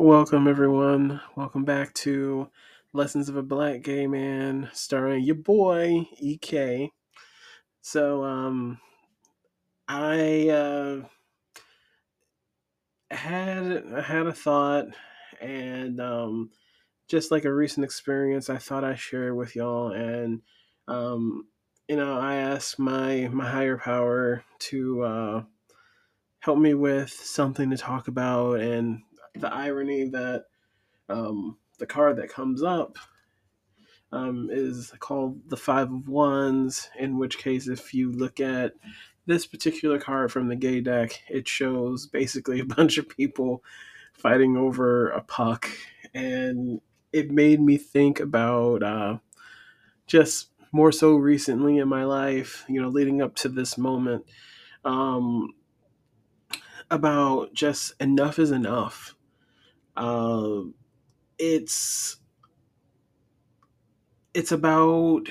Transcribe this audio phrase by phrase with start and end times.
[0.00, 1.20] Welcome, everyone.
[1.34, 2.48] Welcome back to
[2.92, 6.92] Lessons of a Black Gay Man, starring your boy EK.
[7.80, 8.78] So, um,
[9.88, 11.00] I uh,
[13.10, 14.84] had I had a thought,
[15.40, 16.50] and um,
[17.08, 20.42] just like a recent experience, I thought I shared with y'all, and
[20.86, 21.48] um,
[21.88, 25.42] you know, I asked my my higher power to uh,
[26.38, 29.02] help me with something to talk about, and
[29.40, 30.44] the irony that
[31.08, 32.98] um, the card that comes up
[34.12, 38.72] um, is called the Five of Wands, in which case, if you look at
[39.26, 43.62] this particular card from the gay deck, it shows basically a bunch of people
[44.12, 45.68] fighting over a puck.
[46.14, 46.80] And
[47.12, 49.18] it made me think about uh,
[50.06, 54.24] just more so recently in my life, you know, leading up to this moment,
[54.84, 55.54] um,
[56.90, 59.14] about just enough is enough.
[59.98, 60.62] Uh,
[61.38, 62.16] it's
[64.32, 65.28] it's about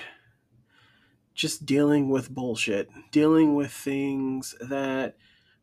[1.34, 5.16] just dealing with bullshit, dealing with things that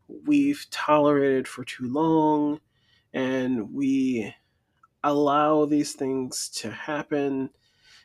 [0.09, 2.61] we've tolerated for too long,
[3.13, 4.35] and we
[5.03, 7.51] allow these things to happen.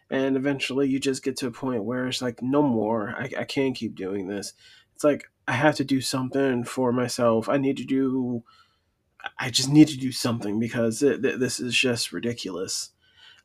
[0.09, 3.15] And eventually, you just get to a point where it's like, no more.
[3.17, 4.53] I, I can't keep doing this.
[4.95, 7.47] It's like, I have to do something for myself.
[7.47, 8.43] I need to do,
[9.37, 12.91] I just need to do something because it, this is just ridiculous.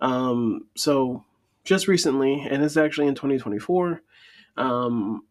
[0.00, 1.24] Um, so,
[1.64, 4.02] just recently, and it's actually in 2024,
[4.56, 5.22] um,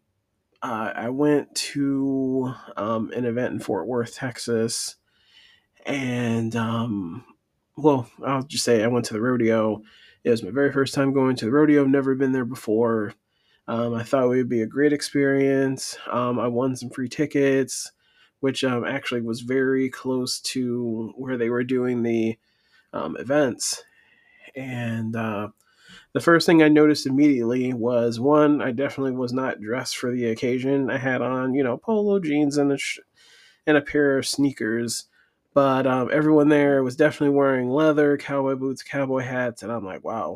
[0.62, 4.96] uh, I went to um, an event in Fort Worth, Texas,
[5.86, 7.26] and um,
[7.76, 9.82] well, I'll just say I went to the rodeo.
[10.24, 11.82] It was my very first time going to the rodeo.
[11.82, 13.14] I've never been there before.
[13.68, 15.98] Um, I thought it would be a great experience.
[16.12, 17.92] Um, I won some free tickets,
[18.44, 22.38] which um, actually was very close to where they were doing the
[22.92, 23.82] um, events.
[24.54, 25.48] And uh,
[26.12, 30.26] the first thing I noticed immediately was one, I definitely was not dressed for the
[30.26, 30.92] occasion.
[30.92, 33.00] I had on, you know, polo jeans and a sh-
[33.66, 35.06] and a pair of sneakers,
[35.53, 40.03] but um, everyone there was definitely wearing leather, cowboy boots, cowboy hats, and I'm like,
[40.03, 40.36] wow,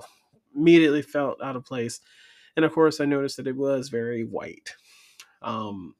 [0.55, 1.99] immediately felt out of place.
[2.55, 4.77] And of course, I noticed that it was very white.
[5.41, 5.95] Um,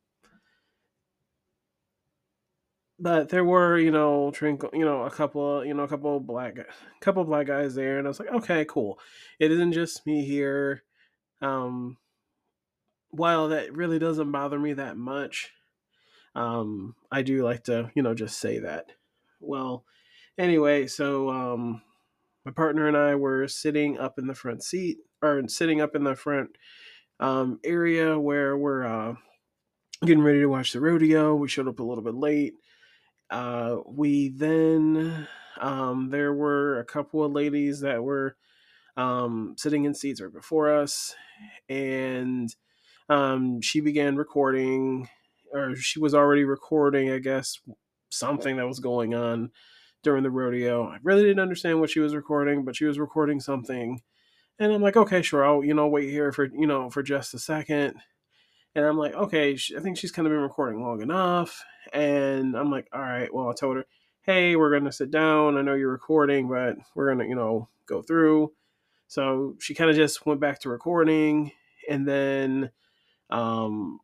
[3.00, 6.58] but there were you know trinkle you know a couple you know a couple black
[7.00, 9.00] couple black guys there and i was like okay cool.
[9.40, 10.84] It isn't just me here.
[11.42, 11.98] Um
[13.10, 15.52] while that really doesn't bother me that much
[16.36, 18.92] um i do like to you know just say that.
[19.40, 19.86] Well
[20.38, 21.82] anyway so um
[22.46, 26.04] my partner and i were sitting up in the front seat or sitting up in
[26.04, 26.52] the front
[27.20, 29.16] um area where we're uh
[30.02, 31.36] getting ready to watch the rodeo.
[31.36, 32.54] We showed up a little bit late
[33.30, 35.28] uh, we then
[35.60, 38.36] um, there were a couple of ladies that were
[38.96, 41.16] um, sitting in seats right before us,
[41.70, 42.54] and
[43.10, 45.10] um, she began recording,
[45.54, 47.60] or she was already recording, I guess,
[48.10, 49.52] something that was going on
[50.04, 50.88] during the rodeo.
[50.88, 54.02] I really didn't understand what she was recording, but she was recording something,
[54.60, 57.34] and I'm like, okay, sure, I'll you know wait here for you know for just
[57.34, 57.96] a second.
[58.78, 61.66] And I'm like, okay, I think she's kind of been recording long enough.
[61.94, 63.86] And I'm like, all right, well, I told her,
[64.22, 65.58] hey, we're going to sit down.
[65.58, 68.54] I know you're recording, but we're going to, you know, go through.
[69.08, 71.54] So she kind of just went back to recording.
[71.90, 72.70] And then,
[73.32, 74.00] um,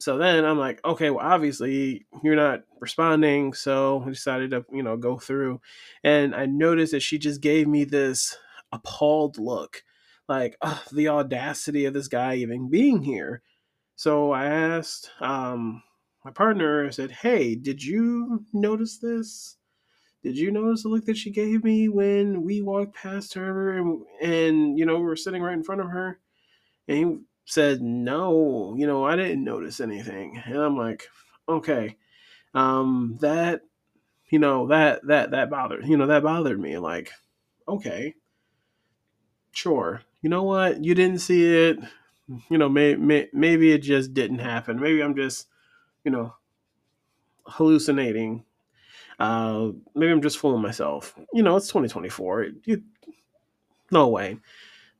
[0.00, 3.54] so then I'm like, okay, well, obviously you're not responding.
[3.54, 5.62] So we decided to, you know, go through.
[6.04, 8.36] And I noticed that she just gave me this
[8.70, 9.82] appalled look
[10.28, 10.58] like,
[10.92, 13.40] the audacity of this guy even being here.
[14.00, 15.82] So I asked um,
[16.24, 19.58] my partner, I said, Hey, did you notice this?
[20.22, 24.00] Did you notice the look that she gave me when we walked past her and,
[24.22, 26.18] and you know, we were sitting right in front of her?
[26.88, 30.42] And he said, No, you know, I didn't notice anything.
[30.46, 31.06] And I'm like,
[31.46, 31.98] Okay.
[32.54, 33.60] Um, that
[34.30, 36.78] you know, that that that bothered you know, that bothered me.
[36.78, 37.10] Like,
[37.68, 38.14] okay.
[39.52, 40.00] Sure.
[40.22, 40.82] You know what?
[40.82, 41.80] You didn't see it
[42.48, 44.80] you know, may, may, maybe it just didn't happen.
[44.80, 45.46] Maybe I'm just,
[46.04, 46.34] you know,
[47.46, 48.44] hallucinating.
[49.18, 51.14] Uh, maybe I'm just fooling myself.
[51.32, 52.46] You know, it's 2024.
[52.64, 52.82] You,
[53.90, 54.38] no way.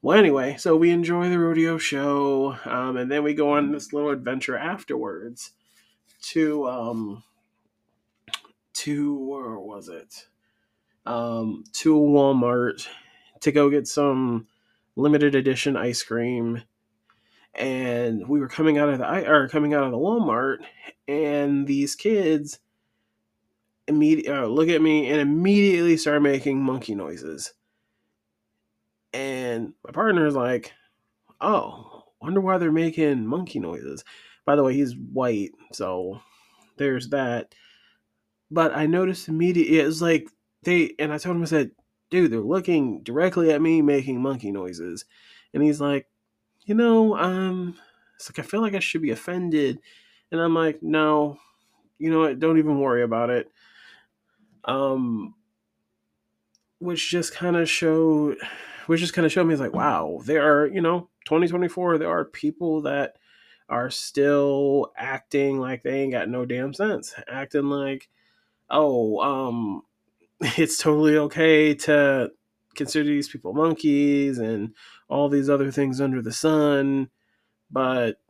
[0.02, 3.92] Well, anyway, so we enjoy the rodeo show, um, and then we go on this
[3.92, 5.50] little adventure afterwards
[6.22, 7.22] to um,
[8.72, 10.26] to where was it?
[11.04, 12.86] Um, to Walmart
[13.40, 14.46] to go get some
[14.96, 16.62] limited edition ice cream
[17.54, 20.58] and we were coming out of the or coming out of the Walmart,
[21.08, 22.58] and these kids
[23.88, 27.52] immediate uh, look at me and immediately start making monkey noises.
[29.12, 30.72] And my partner is like,
[31.40, 34.04] "Oh, wonder why they're making monkey noises."
[34.46, 36.20] By the way, he's white, so
[36.76, 37.54] there's that.
[38.50, 40.28] But I noticed immediately it was like
[40.62, 41.72] they and I told him I said,
[42.10, 45.04] "Dude, they're looking directly at me making monkey noises,"
[45.52, 46.09] and he's like,
[46.70, 47.76] "You know, um,
[48.14, 49.80] it's like I feel like I should be offended,"
[50.30, 51.38] and I'm like, "No,
[51.98, 52.38] you know what?
[52.38, 53.50] Don't even worry about it."
[54.64, 55.34] Um,
[56.78, 58.36] which just kind of showed,
[58.86, 62.08] which just kind of showed me, is like, wow, there are, you know, 2024, there
[62.08, 63.16] are people that
[63.68, 68.08] are still acting like they ain't got no damn sense, acting like,
[68.70, 69.82] oh, um,
[70.40, 72.30] it's totally okay to
[72.74, 74.74] consider these people monkeys and
[75.08, 77.10] all these other things under the sun,
[77.70, 78.20] but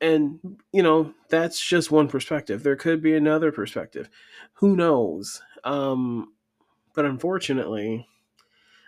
[0.00, 0.38] and
[0.72, 2.62] you know that's just one perspective.
[2.62, 4.10] There could be another perspective.
[4.54, 5.42] Who knows?
[5.64, 6.32] Um
[6.94, 8.06] but unfortunately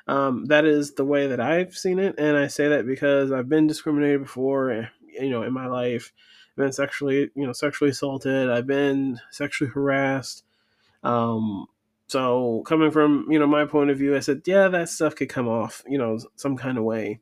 [0.06, 3.50] um that is the way that i've seen it and i say that because i've
[3.50, 4.88] been discriminated before
[5.20, 6.12] you know in my life.
[6.50, 8.50] I've been sexually you know sexually assaulted.
[8.50, 10.44] I've been sexually harassed.
[11.02, 11.66] Um
[12.08, 15.28] so coming from you know my point of view i said yeah that stuff could
[15.28, 17.20] come off you know some kind of way.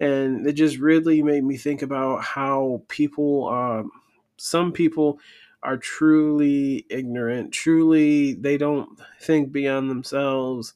[0.00, 3.90] And it just really made me think about how people um,
[4.38, 5.18] some people
[5.62, 10.74] are truly ignorant truly they don't think beyond themselves.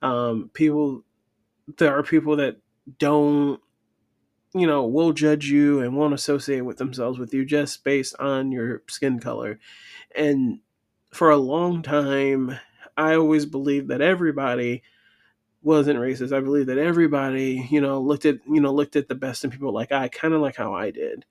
[0.00, 1.04] Um, people
[1.78, 2.56] there are people that
[2.98, 3.60] don't
[4.54, 8.52] you know will judge you and won't associate with themselves with you just based on
[8.52, 9.58] your skin color.
[10.16, 10.60] And
[11.10, 12.58] for a long time
[12.96, 14.82] i always believed that everybody
[15.62, 16.36] wasn't racist.
[16.36, 19.50] I believe that everybody, you know, looked at you know looked at the best in
[19.50, 21.24] people like I, kind of like how I did.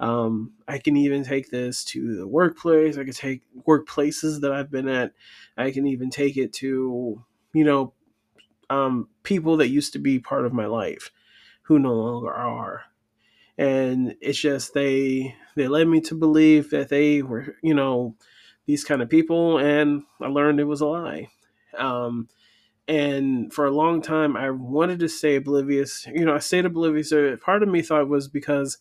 [0.00, 2.98] Um, I can even take this to the workplace.
[2.98, 5.12] I could take workplaces that I've been at.
[5.56, 7.22] I can even take it to
[7.52, 7.92] you know
[8.70, 11.10] um, people that used to be part of my life
[11.62, 12.84] who no longer are.
[13.56, 18.16] And it's just they they led me to believe that they were you know
[18.66, 21.28] these kind of people, and I learned it was a lie.
[21.76, 22.28] Um,
[22.86, 26.06] and for a long time i wanted to stay oblivious.
[26.12, 27.10] You know i stayed oblivious.
[27.10, 28.78] So part of me thought was because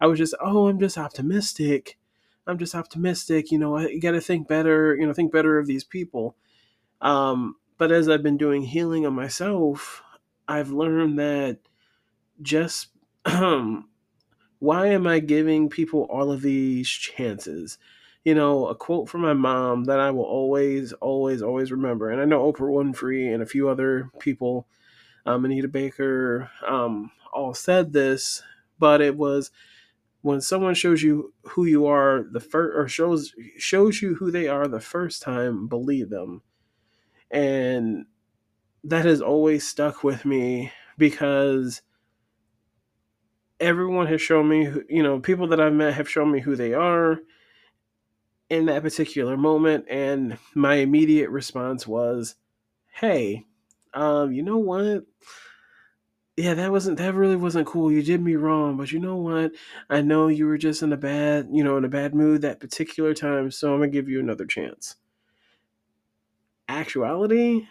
[0.00, 1.98] i was just oh i'm just optimistic.
[2.46, 3.50] I'm just optimistic.
[3.52, 6.36] You know you got to think better you know think better of these people.
[7.00, 10.02] Um, but as i've been doing healing on myself
[10.48, 11.58] i've learned that
[12.40, 12.88] just
[13.24, 17.78] why am i giving people all of these chances
[18.24, 22.10] you know, a quote from my mom that I will always, always, always remember.
[22.10, 24.66] And I know Oprah Winfrey and a few other people,
[25.26, 28.42] um, Anita Baker, um, all said this,
[28.78, 29.50] but it was
[30.22, 34.48] when someone shows you who you are the first, or shows shows you who they
[34.48, 36.40] are the first time, believe them.
[37.30, 38.06] And
[38.84, 41.82] that has always stuck with me because
[43.60, 46.72] everyone has shown me, you know, people that I've met have shown me who they
[46.72, 47.18] are
[48.54, 52.36] in that particular moment and my immediate response was
[52.92, 53.44] hey
[53.94, 55.04] um you know what?
[56.36, 57.92] Yeah that wasn't that really wasn't cool.
[57.92, 59.52] You did me wrong but you know what?
[59.90, 62.60] I know you were just in a bad you know in a bad mood that
[62.60, 64.96] particular time so i'm gonna give you another chance.
[66.68, 67.66] Actuality?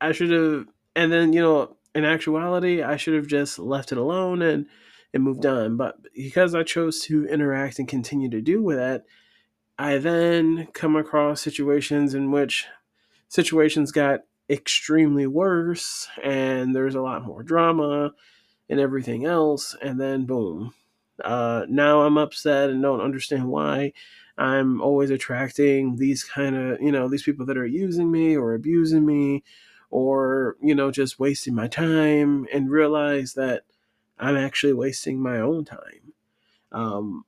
[0.00, 3.98] I should have and then you know in actuality i should have just left it
[3.98, 4.66] alone and
[5.14, 9.04] and moved on but because i chose to interact and continue to do with that
[9.78, 12.66] I then come across situations in which
[13.28, 18.12] situations got extremely worse and there's a lot more drama
[18.68, 19.76] and everything else.
[19.82, 20.72] And then, boom,
[21.22, 23.92] uh, now I'm upset and don't understand why
[24.38, 28.54] I'm always attracting these kind of, you know, these people that are using me or
[28.54, 29.42] abusing me
[29.90, 33.64] or, you know, just wasting my time and realize that
[34.18, 36.12] I'm actually wasting my own time.
[36.72, 37.24] Um,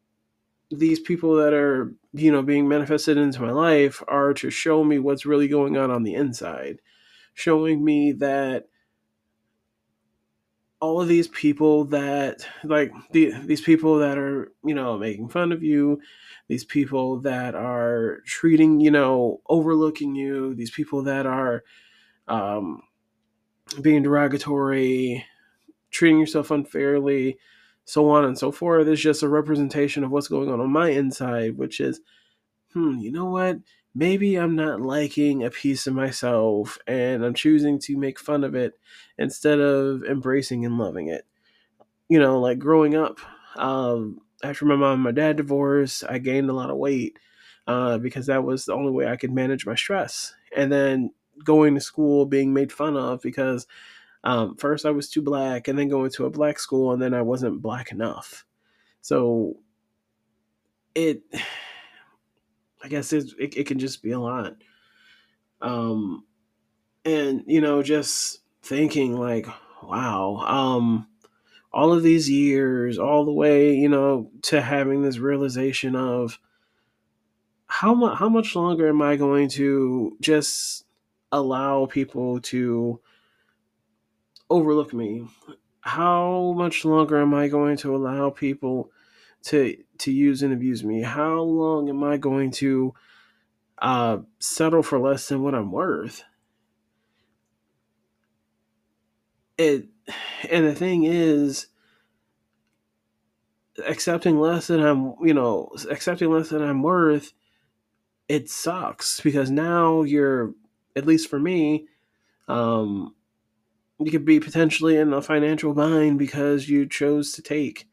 [0.70, 4.98] these people that are you know being manifested into my life are to show me
[4.98, 6.80] what's really going on on the inside
[7.34, 8.66] showing me that
[10.80, 15.52] all of these people that like the, these people that are you know making fun
[15.52, 16.00] of you
[16.48, 21.64] these people that are treating you know overlooking you these people that are
[22.28, 22.82] um,
[23.82, 25.24] being derogatory
[25.90, 27.38] treating yourself unfairly
[27.88, 28.88] so on and so forth.
[28.88, 32.00] It's just a representation of what's going on on my inside, which is,
[32.72, 33.58] hmm, you know what?
[33.94, 38.54] Maybe I'm not liking a piece of myself and I'm choosing to make fun of
[38.54, 38.78] it
[39.18, 41.26] instead of embracing and loving it.
[42.08, 43.18] You know, like growing up,
[43.56, 47.18] um, after my mom and my dad divorced, I gained a lot of weight.
[47.68, 50.34] uh, because that was the only way I could manage my stress.
[50.56, 51.12] And then
[51.44, 53.66] going to school being made fun of because
[54.24, 57.14] um, first I was too black, and then going to a black school, and then
[57.14, 58.44] I wasn't black enough.
[59.00, 59.56] So
[60.94, 61.22] it,
[62.82, 64.54] I guess it, it, it can just be a lot.
[65.60, 66.24] Um,
[67.04, 69.46] and you know, just thinking like,
[69.82, 71.08] wow, um,
[71.72, 76.38] all of these years, all the way, you know, to having this realization of
[77.66, 80.84] how much how much longer am I going to just
[81.30, 83.00] allow people to
[84.50, 85.26] overlook me?
[85.80, 88.90] How much longer am I going to allow people
[89.44, 91.02] to to use and abuse me?
[91.02, 92.94] How long am I going to
[93.78, 96.24] uh, settle for less than what I'm worth?
[99.56, 99.86] It
[100.50, 101.68] and the thing is
[103.86, 107.32] accepting less than I'm, you know, accepting less than I'm worth,
[108.28, 110.54] it sucks because now you're,
[110.96, 111.86] at least for me,
[112.48, 113.14] um,
[114.00, 117.88] you could be potentially in a financial bind because you chose to take,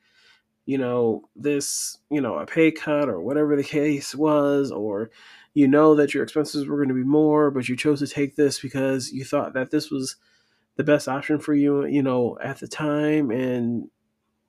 [0.66, 5.10] you know, this, you know, a pay cut or whatever the case was, or
[5.54, 8.36] you know that your expenses were going to be more, but you chose to take
[8.36, 10.18] this because you thought that this was
[10.76, 13.32] the best option for you, you know, at the time.
[13.32, 13.90] And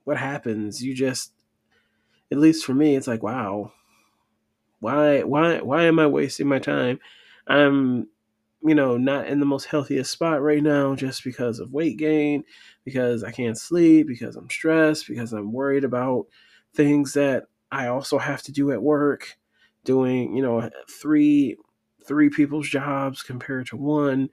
[0.04, 0.82] what happens?
[0.82, 1.32] You just,
[2.30, 3.72] at least for me, it's like, wow,
[4.80, 6.98] why, why, why am I wasting my time?
[7.46, 8.08] I'm,
[8.66, 12.44] you know, not in the most healthiest spot right now just because of weight gain,
[12.84, 16.26] because I can't sleep, because I'm stressed, because I'm worried about
[16.74, 19.36] things that I also have to do at work,
[19.84, 21.56] doing, you know, three
[22.06, 24.30] three people's jobs compared to one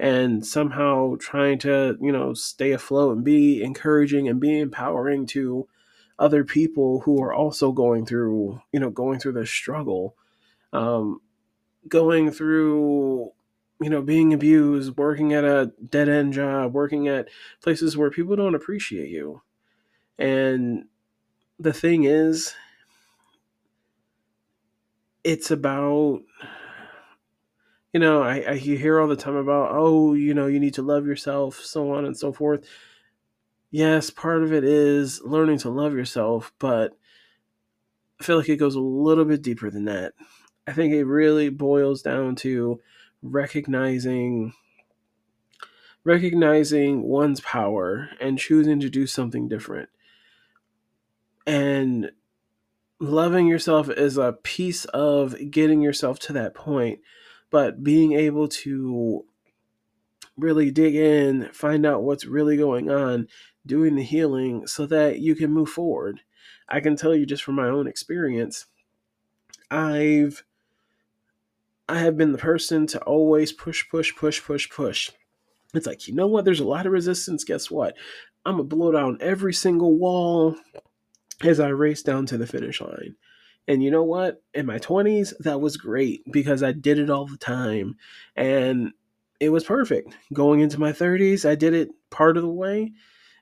[0.00, 5.68] and somehow trying to, you know, stay afloat and be encouraging and be empowering to
[6.18, 10.16] other people who are also going through, you know, going through this struggle.
[10.72, 11.20] Um,
[11.88, 13.30] going through
[13.80, 17.28] you know, being abused, working at a dead end job, working at
[17.62, 19.42] places where people don't appreciate you.
[20.18, 20.84] And
[21.58, 22.54] the thing is,
[25.24, 26.20] it's about,
[27.92, 30.82] you know, I, I hear all the time about, oh, you know, you need to
[30.82, 32.64] love yourself, so on and so forth.
[33.70, 36.96] Yes, part of it is learning to love yourself, but
[38.20, 40.12] I feel like it goes a little bit deeper than that.
[40.66, 42.80] I think it really boils down to
[43.24, 44.52] recognizing
[46.04, 49.88] recognizing one's power and choosing to do something different.
[51.46, 52.12] And
[53.00, 57.00] loving yourself is a piece of getting yourself to that point
[57.50, 59.24] but being able to
[60.36, 63.26] really dig in find out what's really going on
[63.66, 66.20] doing the healing so that you can move forward.
[66.68, 68.66] I can tell you just from my own experience
[69.70, 70.44] i've
[71.88, 75.10] I have been the person to always push, push, push, push, push.
[75.74, 76.44] It's like, you know what?
[76.44, 77.44] There's a lot of resistance.
[77.44, 77.96] Guess what?
[78.46, 80.56] I'm going to blow down every single wall
[81.42, 83.16] as I race down to the finish line.
[83.66, 84.42] And you know what?
[84.52, 87.96] In my 20s, that was great because I did it all the time.
[88.36, 88.92] And
[89.40, 90.14] it was perfect.
[90.32, 92.92] Going into my 30s, I did it part of the way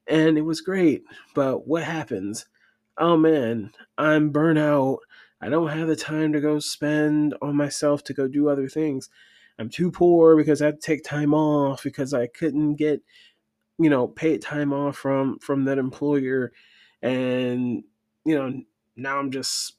[0.07, 1.05] and it was great.
[1.35, 2.47] But what happens?
[2.99, 4.99] Oh man, I'm burnout.
[5.43, 9.11] I don't have the time to go spend on myself to go do other things.
[9.59, 13.03] I'm too poor because I had to take time off because I couldn't get,
[13.79, 16.53] you know, paid time off from from that employer,
[17.03, 17.83] and
[18.25, 18.63] you know
[18.97, 19.77] now I'm just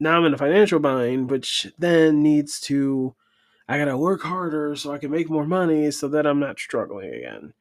[0.00, 3.14] now I'm in a financial bind, which then needs to
[3.68, 7.12] I gotta work harder so I can make more money so that I'm not struggling
[7.12, 7.52] again.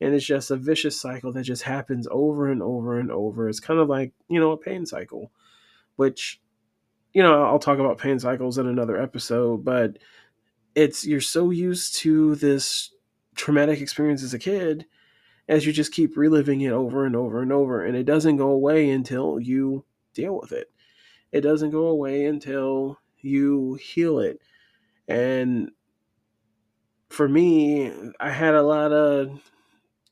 [0.00, 3.48] And it's just a vicious cycle that just happens over and over and over.
[3.48, 5.30] It's kind of like, you know, a pain cycle,
[5.96, 6.40] which
[7.12, 9.98] you know, I'll talk about pain cycles in another episode, but
[10.74, 12.90] it's you're so used to this
[13.34, 14.86] traumatic experience as a kid
[15.48, 18.50] as you just keep reliving it over and over and over and it doesn't go
[18.50, 20.70] away until you deal with it.
[21.32, 24.40] It doesn't go away until you heal it.
[25.08, 25.70] And
[27.08, 29.40] for me, I had a lot of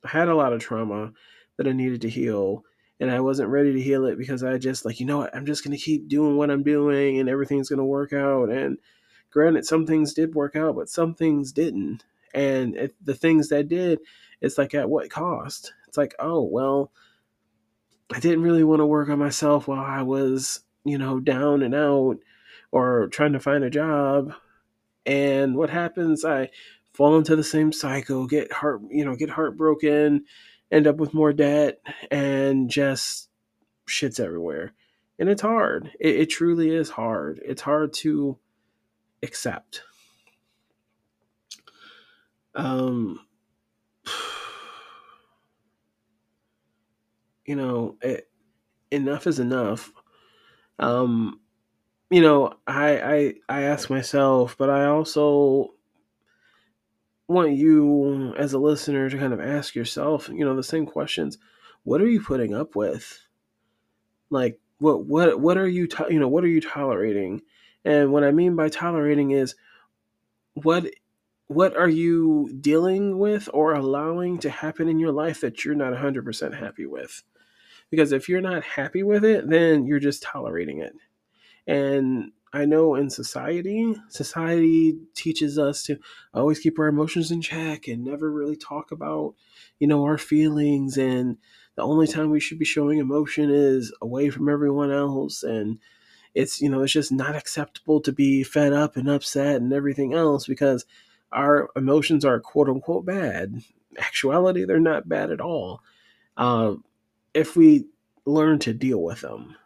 [0.05, 1.13] I had a lot of trauma
[1.57, 2.65] that I needed to heal
[3.01, 5.47] and I wasn't ready to heal it because I just like, you know what, I'm
[5.47, 8.51] just gonna keep doing what I'm doing and everything's gonna work out.
[8.51, 8.79] And
[9.31, 12.05] granted, some things did work out, but some things didn't.
[12.35, 14.01] And it, the things that did,
[14.41, 15.73] it's like at what cost?
[15.87, 16.93] It's like, oh well,
[18.13, 21.75] I didn't really want to work on myself while I was, you know, down and
[21.75, 22.19] out
[22.73, 24.33] or trying to find a job.
[25.07, 26.25] And what happens?
[26.25, 26.51] I
[26.93, 30.25] fall into the same cycle, get heart, you know, get heartbroken,
[30.73, 33.29] end up with more debt and just
[33.89, 34.73] shits everywhere.
[35.19, 35.91] and it's hard.
[36.01, 37.41] It, it truly is hard.
[37.45, 38.39] It's hard to
[39.23, 39.83] accept.
[42.55, 43.21] Um,
[47.47, 48.29] you know, it,
[48.91, 49.93] enough is enough.
[50.79, 51.41] Um,
[52.11, 55.75] you know, I I I ask myself, but I also
[57.29, 61.39] want you as a listener to kind of ask yourself, you know, the same questions.
[61.85, 63.21] What are you putting up with?
[64.31, 67.43] Like what what what are you to, you know, what are you tolerating?
[67.85, 69.55] And what I mean by tolerating is
[70.55, 70.87] what
[71.47, 75.95] what are you dealing with or allowing to happen in your life that you're not
[75.95, 77.23] 100% happy with?
[77.91, 80.93] Because if you're not happy with it, then you're just tolerating it.
[81.67, 85.99] And I know in society, society teaches us to
[86.33, 89.35] always keep our emotions in check and never really talk about,
[89.79, 90.97] you know, our feelings.
[90.97, 91.37] And
[91.75, 95.43] the only time we should be showing emotion is away from everyone else.
[95.43, 95.79] And
[96.35, 100.15] it's, you know, it's just not acceptable to be fed up and upset and everything
[100.15, 100.87] else because
[101.33, 103.63] our emotions are quote unquote bad.
[103.99, 105.83] Actuality, they're not bad at all.
[106.37, 106.75] Uh,
[107.35, 107.87] if we
[108.25, 109.57] learn to deal with them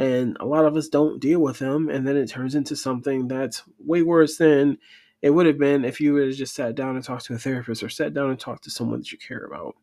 [0.00, 3.28] and a lot of us don't deal with them and then it turns into something
[3.28, 4.78] that's way worse than
[5.20, 7.38] it would have been if you would have just sat down and talked to a
[7.38, 9.76] therapist or sat down and talked to someone that you care about.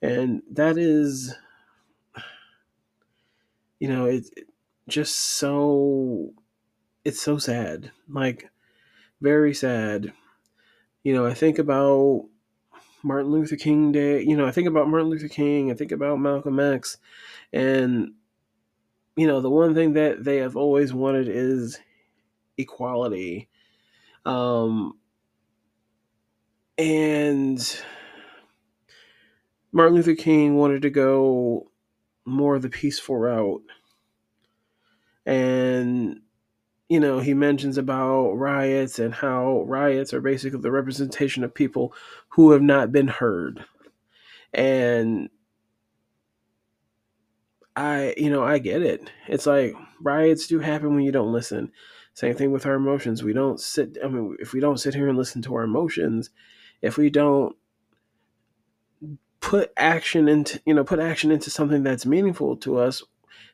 [0.00, 1.34] And that is
[3.80, 4.46] you know it's it
[4.86, 6.32] just so
[7.04, 8.48] it's so sad like
[9.20, 10.12] very sad.
[11.02, 12.26] You know i think about
[13.02, 16.20] martin luther king day you know i think about martin luther king i think about
[16.20, 16.98] malcolm x
[17.52, 18.12] and
[19.16, 21.78] you know, the one thing that they have always wanted is
[22.56, 23.48] equality.
[24.24, 24.94] Um,
[26.78, 27.82] and
[29.72, 31.70] Martin Luther King wanted to go
[32.24, 33.62] more of the peaceful route.
[35.26, 36.20] And,
[36.88, 41.94] you know, he mentions about riots and how riots are basically the representation of people
[42.28, 43.64] who have not been heard.
[44.52, 45.28] And
[47.74, 49.10] I, you know, I get it.
[49.28, 51.72] It's like riots do happen when you don't listen.
[52.14, 53.22] Same thing with our emotions.
[53.22, 56.30] We don't sit, I mean, if we don't sit here and listen to our emotions,
[56.82, 57.56] if we don't
[59.40, 63.02] put action into, you know, put action into something that's meaningful to us,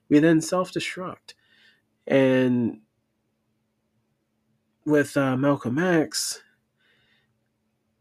[0.09, 1.35] we then self destruct.
[2.07, 2.81] And
[4.85, 6.43] with uh, Malcolm X,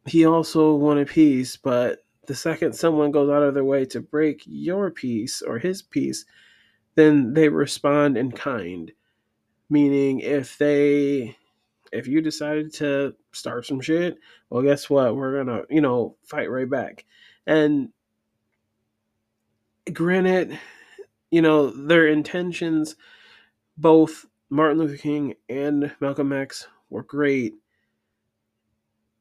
[0.06, 4.44] he also wanted peace, but the second someone goes out of their way to break
[4.46, 6.26] your peace or his peace,
[6.96, 8.92] then they respond in kind.
[9.70, 11.38] Meaning, if they,
[11.92, 14.18] if you decided to start some shit,
[14.50, 15.16] well, guess what?
[15.16, 17.06] We're gonna, you know, fight right back.
[17.46, 17.90] And
[19.92, 20.60] granted,
[21.32, 22.96] you know, their intentions,
[23.78, 27.56] both Martin Luther King and Malcolm X, were great.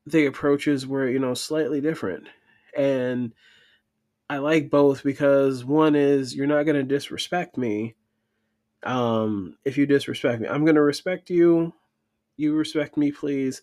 [0.06, 2.28] The approaches were, you know, slightly different
[2.76, 3.32] and
[4.28, 7.94] I like both because one is you're not going to disrespect me.
[8.82, 11.72] Um, if you disrespect me, I'm going to respect you.
[12.36, 13.62] You respect me, please.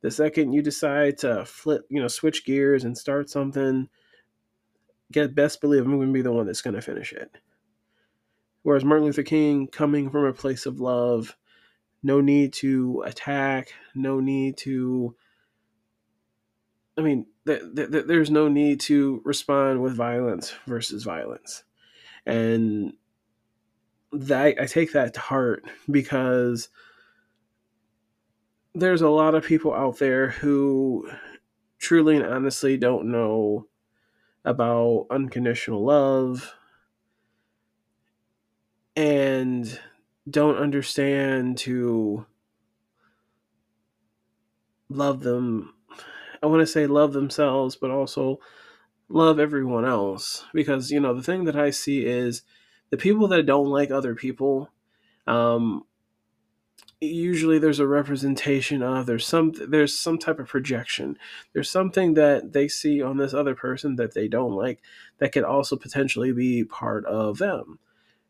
[0.00, 3.88] The second you decide to flip, you know, switch gears and start something,
[5.10, 7.30] get best believe I'm going to be the one that's going to finish it.
[8.62, 11.36] Whereas Martin Luther King, coming from a place of love,
[12.02, 15.16] no need to attack, no need to
[16.98, 21.64] I mean, th- th- there's no need to respond with violence versus violence,
[22.26, 22.92] and
[24.12, 26.68] that I take that to heart because
[28.74, 31.10] there's a lot of people out there who
[31.78, 33.66] truly and honestly don't know
[34.44, 36.54] about unconditional love
[38.96, 39.80] and
[40.28, 42.26] don't understand to
[44.88, 45.74] love them
[46.42, 48.40] I want to say love themselves, but also
[49.08, 50.44] love everyone else.
[50.52, 52.42] Because, you know, the thing that I see is
[52.90, 54.70] the people that don't like other people,
[55.26, 55.84] um,
[57.00, 61.16] usually there's a representation of there's some there's some type of projection.
[61.52, 64.80] There's something that they see on this other person that they don't like
[65.18, 67.78] that could also potentially be part of them.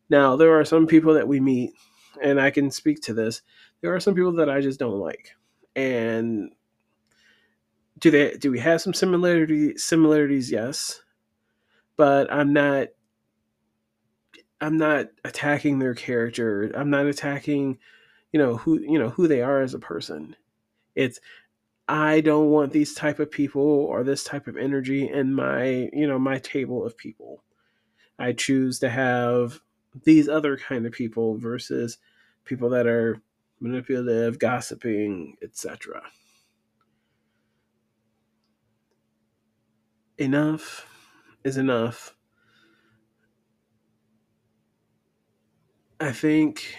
[0.09, 1.73] Now there are some people that we meet
[2.21, 3.41] and i can speak to this
[3.81, 5.31] there are some people that i just don't like.
[5.75, 6.51] And
[7.99, 10.51] do they do we have some similarity similarities?
[10.51, 11.01] Yes,
[11.97, 12.89] but I'm not.
[14.61, 16.69] I'm not attacking their character.
[16.75, 17.77] I'm not attacking,
[18.33, 20.35] you know who you know who they are as a person.
[20.95, 21.19] It's
[21.87, 26.07] I don't want these type of people or this type of energy in my you
[26.07, 27.43] know my table of people.
[28.17, 29.61] I choose to have
[30.03, 31.97] these other kind of people versus
[32.45, 33.21] people that are
[33.59, 36.03] manipulative, gossiping, etc.
[40.19, 40.85] Enough
[41.45, 42.13] is enough.
[45.97, 46.75] I think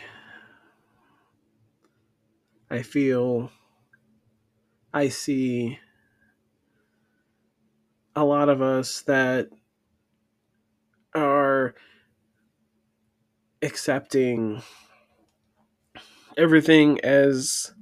[2.70, 3.50] I feel
[4.92, 5.78] I see
[8.14, 9.48] a lot of us that
[11.14, 11.74] are
[13.62, 14.60] accepting
[16.36, 17.72] everything as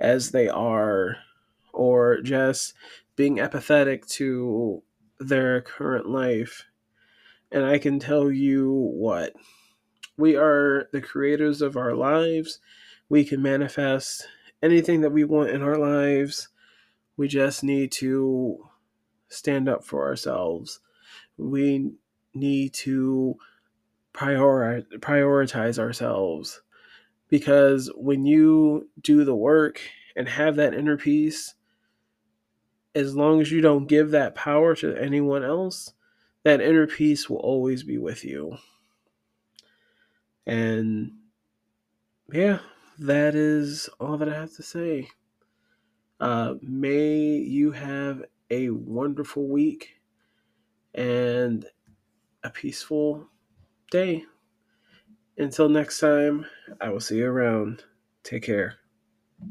[0.00, 1.18] as they are
[1.74, 2.72] or just
[3.16, 4.82] being apathetic to
[5.28, 6.64] their current life
[7.50, 9.32] and i can tell you what.
[10.16, 12.60] We are the creators of our lives.
[13.08, 14.26] We can manifest
[14.62, 16.48] anything that we want in our lives.
[17.16, 18.68] We just need to
[19.28, 20.80] stand up for ourselves.
[21.36, 21.92] We
[22.32, 23.36] need to
[24.12, 26.62] prioritize prioritize ourselves
[27.28, 29.80] because when you do the work
[30.14, 31.54] and have that inner peace
[32.94, 35.92] as long as you don't give that power to anyone else
[36.42, 38.56] that inner peace will always be with you
[40.46, 41.12] and
[42.32, 42.58] yeah
[42.98, 45.08] that is all that i have to say
[46.20, 50.00] uh, may you have a wonderful week
[50.94, 51.66] and
[52.44, 53.26] a peaceful
[53.90, 54.24] day.
[55.36, 56.46] Until next time,
[56.80, 57.82] I will see you around.
[58.22, 58.76] Take care.